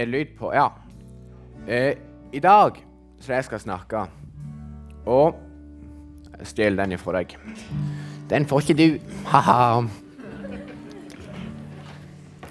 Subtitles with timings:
[0.00, 0.48] Er lyd på?
[0.52, 0.68] Ja.
[1.68, 1.96] Eh,
[2.32, 2.78] I dag
[3.20, 4.06] så jeg skal snakke
[5.06, 5.36] Og
[6.38, 7.34] jeg stjeler den ifra deg.
[8.30, 9.18] Den får ikke du.
[9.28, 9.82] Ha-ha.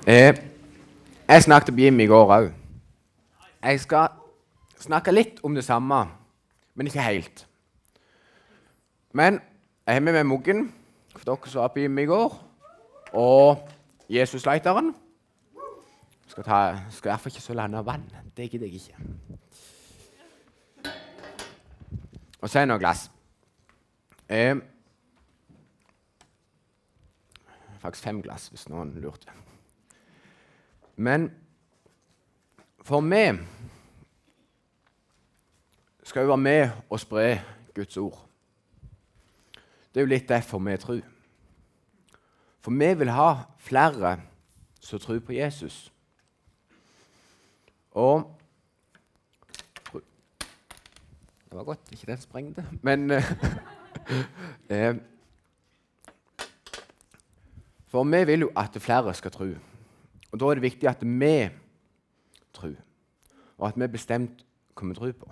[0.06, 0.38] Eh,
[1.30, 2.52] jeg snakket med Jim i går òg.
[3.64, 4.08] Jeg skal
[4.78, 6.06] snakke litt om det samme,
[6.76, 7.48] men ikke helt.
[9.14, 9.42] Men
[9.88, 10.68] jeg har med meg muggen
[11.16, 12.42] for dere som var på Jim i går,
[13.14, 13.70] og
[14.10, 14.94] Jesusleiteren.
[16.40, 18.12] Skal, ta, skal i hvert fall ikke så lande vann.
[18.38, 18.96] Det gidder jeg ikke.
[22.40, 23.10] Og så er det noe glass.
[24.32, 24.56] Eh,
[27.82, 29.36] faktisk fem glass, hvis noen lurte.
[30.96, 31.28] Men
[32.88, 33.26] for vi
[36.04, 37.28] skal jo være med og spre
[37.76, 38.26] Guds ord.
[39.92, 41.06] Det er jo litt derfor vi tror.
[42.62, 44.22] For vi vil ha flere
[44.80, 45.90] som tror på Jesus.
[47.92, 48.36] Og
[51.50, 53.12] Det var godt ikke den sprengte, men
[54.70, 54.96] eh,
[57.90, 59.46] For vi vil jo at flere skal tro.
[60.32, 61.50] Og Da er det viktig at vi
[62.54, 62.76] tror,
[63.58, 64.46] og at vi bestemt
[64.78, 65.32] hva vi tror på.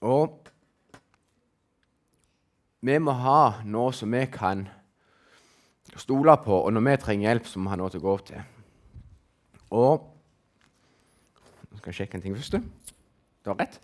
[0.00, 0.48] Og
[2.80, 4.64] vi må ha noe som vi kan
[5.96, 8.16] stole på, og når vi trenger hjelp, så må vi ha noe til å gå
[8.32, 8.42] til.
[9.72, 10.08] Og
[11.72, 12.58] Nå skal jeg sjekke en ting først.
[13.42, 13.78] Du har rett.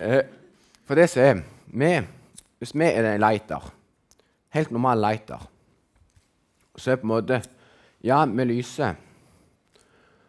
[0.00, 0.22] Eh,
[0.88, 2.06] for det som er vi,
[2.58, 3.74] Hvis vi er en lighter,
[4.48, 5.50] helt normal lighter,
[6.76, 7.42] så er på en måte
[8.04, 8.94] Ja, vi lyser,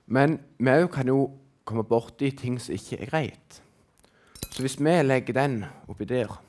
[0.07, 1.31] men vi òg kan jo
[1.65, 3.61] komme borti ting som ikke er greit.
[4.51, 6.41] Så hvis vi legger den oppi der,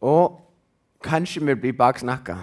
[0.00, 0.40] og
[1.02, 2.36] kanskje vi blir baksnakka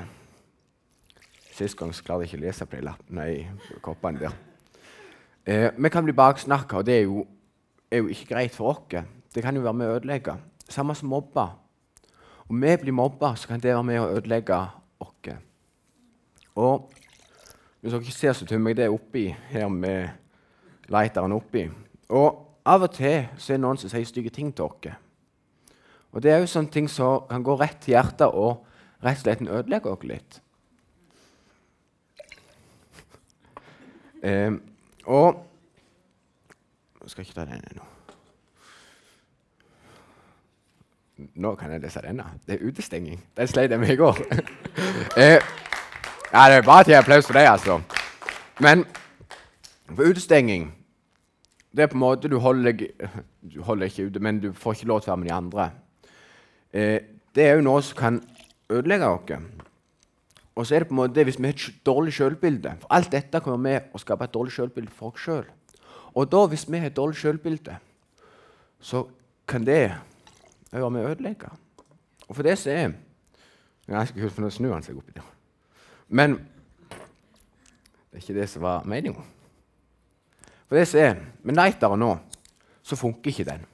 [1.53, 3.41] Sist gang klarte jeg ikke å lese på de lappene i
[3.81, 4.52] koppene der.
[5.45, 7.25] Eh, vi kan bli baksnakka, og det er jo,
[7.91, 9.03] er jo, ikke greit for oss.
[9.35, 10.37] Det kan jo være med å ødelegge.
[10.69, 11.49] Samme som mobba.
[12.49, 14.59] Om vi blir mobba, så kan det være med å ødelegge
[14.99, 15.35] oss.
[16.55, 16.89] Og
[17.81, 20.09] hvis dere ikke ser, så tømmer jeg det oppi her med
[20.87, 21.65] lighteren oppi.
[22.09, 24.93] Og av og til så er det noen som sier stygge ting til oss.
[26.13, 28.63] Og det er jo sånne ting som kan gå rett til hjertet og
[29.03, 30.39] rett og slett ødelegge oss litt.
[34.23, 34.53] Eh,
[35.03, 35.49] og
[37.03, 37.83] Jeg skal ikke ta den ennå.
[41.35, 42.23] Nå kan jeg lese denne.
[42.47, 43.19] Det er utestenging.
[43.37, 44.17] Den sleit jeg med i går.
[45.19, 45.41] eh,
[46.33, 47.81] ja, det er bare til applaus for det, altså.
[48.59, 48.85] Men
[49.95, 50.73] for utestenging
[51.75, 52.87] det er på en måte Du holder,
[53.53, 55.69] du holder ikke ute, men du får ikke lov til å være med de andre.
[56.73, 56.99] Eh,
[57.35, 58.19] det er jo noe som kan
[58.69, 59.41] ødelegge oss.
[60.55, 63.09] Og så er det på en måte hvis vi har et dårlig selvbilde For alt
[63.11, 65.47] dette kommer med å skape et dårlig selvbilde for oss sjøl.
[66.13, 67.77] Og da, hvis vi har et dårlig selvbilde,
[68.79, 69.07] så
[69.49, 69.95] kan det
[70.71, 71.49] være med å ødelegge.
[72.27, 72.93] Og for det så er
[73.83, 75.25] Ganske kult, for nå snur han seg oppi der.
[76.07, 76.37] Men
[78.11, 79.25] det er ikke det som var meninga.
[80.69, 82.13] For det som er med Nighteren nå,
[82.83, 83.65] så funker ikke den.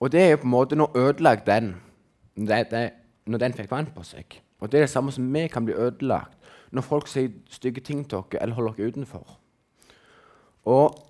[0.00, 1.74] Og det er på en måte nå ødelagt den
[2.34, 2.86] det, det,
[3.26, 4.38] når den fikk vann på seg.
[4.60, 6.36] Og Det er det samme som vi kan bli ødelagt
[6.70, 9.38] når folk sier stygge ting til oss eller holder oss utenfor.
[10.64, 11.06] Og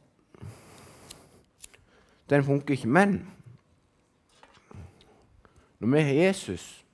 [2.31, 2.89] den funker ikke.
[2.89, 3.31] Men
[5.79, 6.85] når vi har Jesus,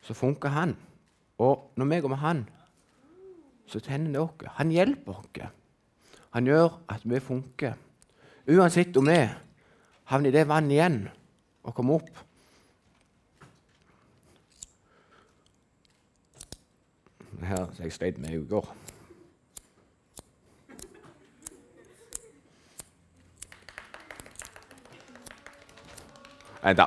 [0.00, 0.76] så funker han.
[1.38, 2.48] Og når vi går med han,
[3.66, 4.54] så tenner det oss.
[4.58, 5.50] Han hjelper oss.
[6.30, 7.74] Han gjør at vi funker.
[8.48, 9.28] Uansett om vi
[10.04, 10.98] havner i det vannet igjen
[11.66, 12.26] og kommer opp
[17.46, 18.68] her som jeg sleit med i går.
[26.64, 26.86] Nei da.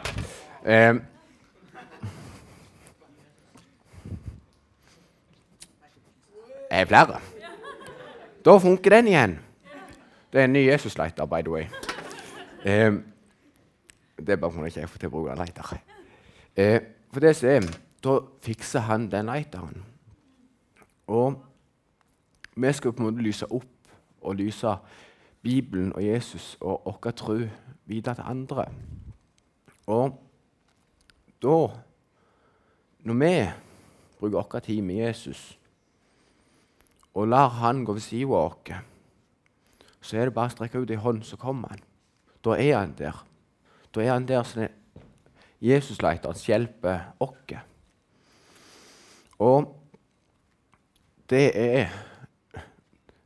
[0.65, 0.95] Eh.
[6.69, 7.19] Er flere?
[8.45, 9.37] Da funker den igjen.
[10.33, 11.69] Det er en ny Jesus-lighter, by the way.
[12.65, 12.97] Eh.
[14.17, 15.77] Det er bare fordi jeg ikke får til å bruke lighter.
[16.57, 16.79] Eh.
[17.13, 17.69] For det som er,
[18.03, 19.88] da fikser han den lighteren.
[21.09, 21.39] Og
[22.55, 24.75] vi skal på en måte lyse opp og lyse
[25.41, 27.37] Bibelen og Jesus og vår tro
[27.89, 28.65] videre til andre.
[29.87, 30.19] Og
[31.41, 31.55] da,
[32.99, 33.31] når vi
[34.19, 35.55] bruker vår tid med Jesus
[37.13, 38.83] og lar Han gå ved siden av oss,
[40.01, 41.81] så er det bare å strekke ut ei hånd, så kommer Han.
[42.45, 43.25] Da er Han der.
[43.95, 44.67] Da er Han der som
[45.61, 47.65] Jesus-leiteren hjelper oss.
[49.39, 49.78] Og
[51.29, 51.89] det er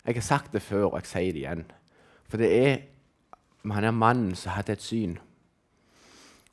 [0.05, 1.65] Jeg har sagt det før, og jeg sier det igjen.
[2.27, 2.81] For det er
[3.71, 5.15] han er mannen som hadde et syn.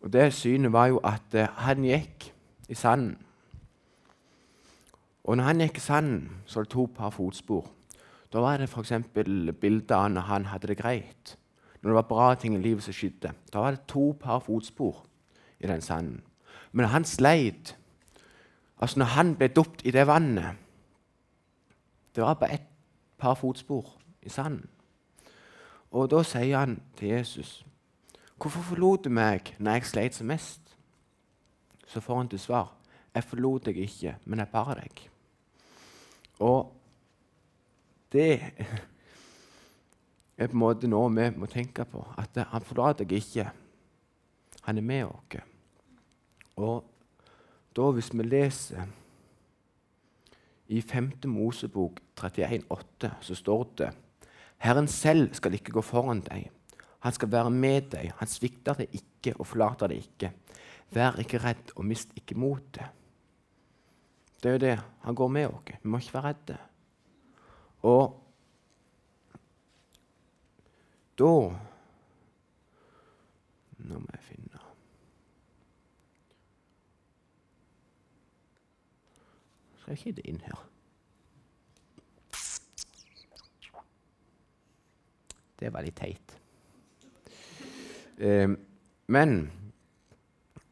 [0.00, 2.30] Og Det synet var jo at eh, han gikk
[2.68, 3.18] i sanden.
[5.24, 7.66] Og når han gikk i sanden, så var det to par fotspor.
[8.32, 8.92] Da var det f.eks.
[9.60, 11.36] bilder av når han hadde det greit.
[11.82, 13.34] Når det var bra ting i livet som skjedde.
[13.52, 15.04] Da var det to par fotspor
[15.60, 16.22] i den sanden.
[16.72, 17.76] Men han sleit,
[18.78, 20.56] altså når han ble dupt i det vannet
[22.14, 22.68] Det var bare ett
[23.18, 23.86] par fotspor
[24.22, 24.68] i sanden.
[25.90, 27.66] Og da sier han til Jesus,
[28.40, 30.76] 'Hvorfor forlot du meg når jeg sleit som mest?'
[31.86, 32.74] Så får han til svar,
[33.14, 35.10] 'Jeg forlot deg ikke, men jeg bar deg.'
[36.38, 36.72] Og
[38.12, 38.40] det
[40.38, 42.04] er på en måte noe vi må tenke på.
[42.18, 43.50] At han forlater deg ikke.
[44.62, 45.42] Han er med oss.
[46.56, 46.84] Og
[47.76, 48.86] da, hvis vi leser
[50.70, 51.10] i 5.
[51.26, 53.90] Mosebok 31,8, så står det
[54.60, 56.50] Herren selv skal ikke gå foran deg.
[57.00, 58.10] Han skal være med deg.
[58.20, 60.32] Han svikter deg ikke og forlater deg ikke.
[60.92, 62.90] Vær ikke redd og mist ikke motet.
[64.40, 64.76] Det er jo det.
[65.06, 65.72] Han går med oss.
[65.82, 66.58] Vi må ikke være redde.
[67.88, 68.16] Og
[71.20, 71.32] da
[73.80, 74.19] Nå må jeg
[79.90, 80.66] jeg ikke det inn her?
[85.60, 86.36] Det var litt teit.
[88.20, 88.48] Eh,
[89.12, 89.40] men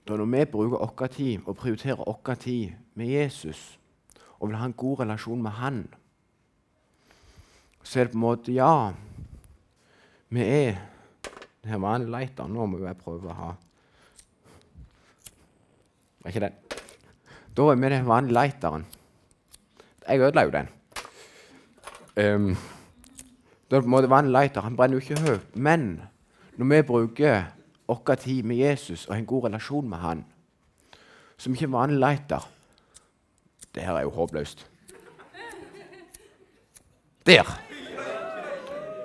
[0.09, 3.79] når vi bruker vår tid og prioriterer vår tid med Jesus
[4.39, 5.81] og vil ha en god relasjon med Han,
[7.83, 8.93] så er det på en måte Ja,
[10.29, 10.79] vi er
[11.63, 12.47] det her vanlige lighter.
[12.47, 13.51] Nå må jeg prøve å ha
[16.23, 16.57] Var ikke den?
[17.57, 18.87] Da er vi den vanlige lighteren.
[20.09, 20.69] Jeg ødela jo den.
[22.17, 22.57] Um,
[23.71, 24.61] det på en lighter.
[24.61, 25.57] Han brenner jo ikke høyt.
[25.57, 26.03] Men
[26.57, 27.43] når vi bruker
[27.89, 30.25] vår tid med Jesus og har en god relasjon med han,
[31.37, 32.51] som ikke er vanlig lighter
[33.75, 34.67] Det her er jo håpløst.
[37.27, 37.61] Der!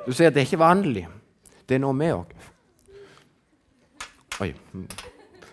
[0.07, 1.07] Du ser, det er ikke vanlig.
[1.69, 2.27] Det er noe med oss.
[4.41, 4.53] Oi.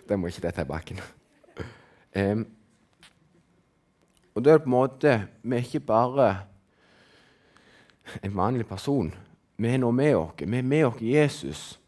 [0.09, 1.01] Den må ikke dette i bakken.
[2.17, 2.47] Um,
[4.35, 6.39] og det er på en måte Vi er ikke bare
[8.23, 9.15] en vanlig person.
[9.57, 10.33] Vi er noe med oss.
[10.39, 11.81] Vi er med oss Jesus.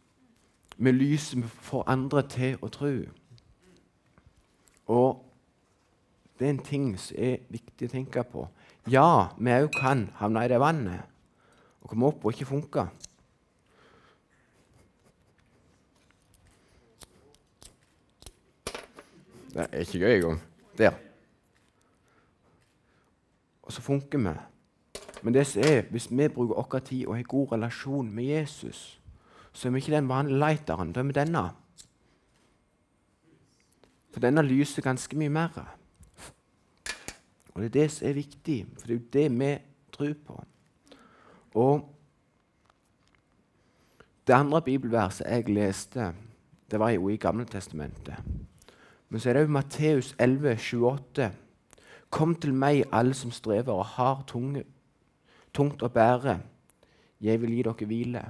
[0.77, 2.93] Vi lyser for andre til å tro.
[4.87, 5.25] Og
[6.39, 8.49] det er en ting som er viktig å tenke på.
[8.91, 11.07] Ja, vi òg kan havne i det vannet
[11.83, 12.87] og komme opp og ikke funke.
[19.53, 20.45] Det er ikke gøy engang.
[20.79, 21.12] Der.
[23.73, 24.35] Så funker vi.
[25.23, 29.01] Men det som er, hvis vi bruker vår tid og har god relasjon med Jesus,
[29.53, 30.93] så er vi ikke den vanlige lighteren.
[30.93, 31.45] Da er vi denne.
[34.13, 35.63] For denne lyser ganske mye mer.
[37.55, 39.51] Og det er det som er viktig, for det er jo det vi
[39.93, 40.45] tror på.
[41.55, 41.89] Og
[44.27, 46.13] Det andre bibelverset jeg leste,
[46.71, 48.15] det var jo i Gamle Testamentet.
[49.09, 51.31] Men så er det jo Matteus 11, 28.
[52.13, 54.67] Kom til meg, alle som strever og har tunge
[55.55, 56.39] tungt å bære.
[57.23, 58.23] Jeg vil gi dere hvile.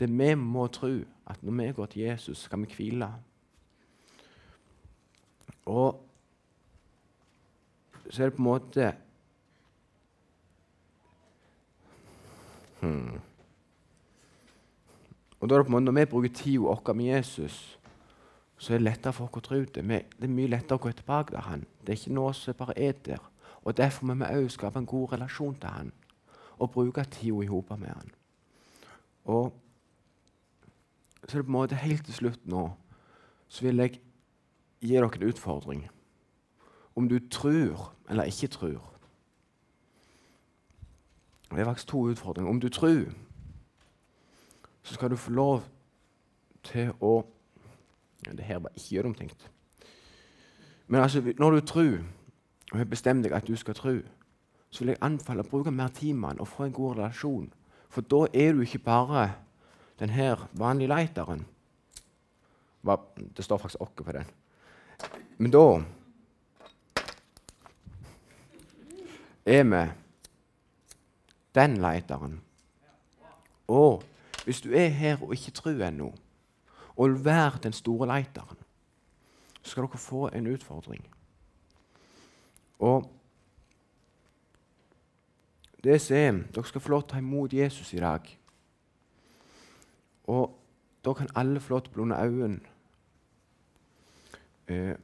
[0.00, 0.92] Det vi må tro,
[1.28, 3.08] at når vi går til Jesus, skal vi hvile.
[5.66, 6.00] Og
[8.10, 8.88] så er det på en måte
[12.80, 13.20] hmm.
[15.40, 17.78] Og da er det på en måte, Når vi bruker tida vår med Jesus,
[18.62, 19.82] så er det lettere for oss å tro det.
[19.82, 21.64] Det er mye lettere å gå tilbake til han.
[21.82, 23.24] Det er ikke noe som bare er der.
[23.64, 25.90] Og Derfor må vi òg skape en god relasjon til han
[26.62, 28.12] og bruke tida i hop med han.
[29.24, 29.50] Og
[31.26, 32.68] så er det på en måte helt til slutt nå
[33.52, 33.98] så vil jeg
[34.80, 35.82] gi dere en utfordring.
[36.96, 38.92] Om du tror eller ikke tror.
[41.50, 42.50] Det er faktisk to utfordringer.
[42.50, 43.10] Om du tror,
[44.82, 45.62] så skal du få lov
[46.62, 47.26] til å
[48.26, 49.50] Det her var ikke gjennomtenkt.
[50.86, 51.98] Men altså, når du tror,
[52.72, 53.96] og har bestemt deg at du skal tro,
[54.70, 57.52] så vil jeg anbefale å bruke mer han og få en god relasjon.
[57.88, 59.32] For da er du ikke bare
[59.98, 61.46] den her vanlige lighteren.
[63.36, 64.24] Det står faktisk 'åkke' på den.
[65.38, 65.84] Men da
[69.46, 69.90] er vi
[71.54, 72.40] den lighteren.
[73.68, 74.02] Og
[74.44, 76.12] hvis du er her og ikke tror ennå,
[76.96, 78.56] og vær den store leiteren.
[79.62, 81.06] så skal dere få en utfordring.
[82.78, 83.12] Og
[85.84, 88.26] det som er Dere skal få lov til å ta imot Jesus i dag.
[90.24, 90.58] Og
[91.04, 92.60] da kan alle få lov til å blunde øynene.
[94.68, 94.94] Eh,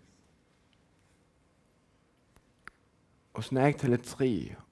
[3.35, 4.31] og så når jeg teller tre,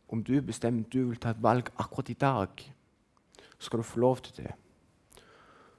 [0.09, 2.63] om du bestemmer du vil ta et valg akkurat i dag,
[3.59, 4.55] så skal du få lov til det.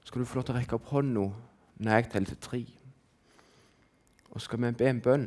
[0.08, 1.22] Skal du få lov til å rekke opp hånda
[1.84, 2.58] når jeg teller til tre.
[4.32, 5.26] Og skal vi be en bønn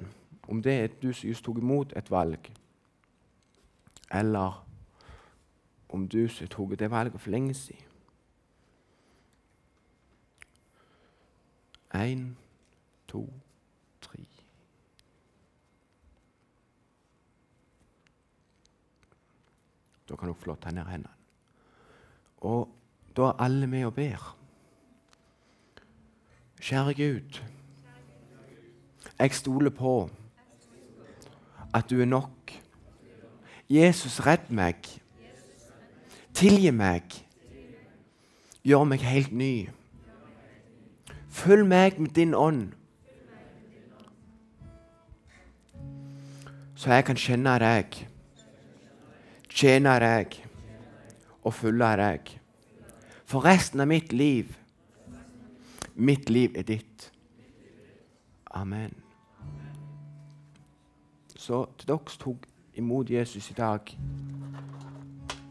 [0.49, 2.49] om det er du som just tok imot et valg,
[4.09, 4.57] eller
[5.93, 7.85] om du som tok det valget for lenge siden.
[12.01, 12.25] Én,
[13.07, 13.27] to,
[14.01, 14.25] tre.
[20.09, 21.17] Da kan du få lov til å ta ned hendene.
[22.49, 22.69] Og
[23.13, 24.31] da er alle med og ber.
[26.71, 27.41] Kjære Gud,
[29.19, 30.09] jeg stoler på
[31.73, 32.51] at du er nok.
[33.69, 34.75] Jesus, redd meg.
[36.33, 37.03] Tilgi meg.
[38.63, 39.67] Gjør meg helt ny.
[41.29, 42.71] Følg meg med din ånd,
[46.75, 47.99] så jeg kan kjenne deg,
[49.49, 50.39] tjene deg
[51.43, 52.33] og følge deg.
[53.25, 54.60] For resten av mitt liv
[55.95, 57.11] Mitt liv er ditt.
[58.51, 58.93] Amen.
[61.35, 62.45] Så til dere som tok
[62.77, 63.91] imot Jesus i dag,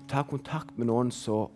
[0.08, 1.50] ta kontakt med noen som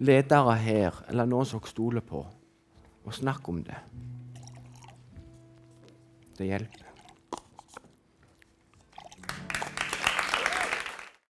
[0.00, 2.22] ledere her, eller noen som dere stoler på,
[3.04, 3.80] og snakk om det.
[6.38, 6.89] Det hjelper.